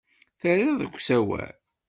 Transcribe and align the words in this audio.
Terriḍ 0.39 0.75
deg 0.81 0.93
usawal. 0.97 1.51